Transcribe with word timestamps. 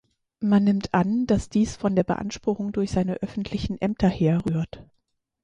Man 0.39 0.63
nimmt 0.63 0.95
an, 0.95 1.27
dass 1.27 1.47
dies 1.49 1.75
von 1.75 1.95
der 1.95 2.03
Beanspruchung 2.03 2.71
durch 2.71 2.89
seine 2.89 3.17
öffentlichen 3.21 3.77
Ämter 3.79 4.09
herrührt. 4.09 4.83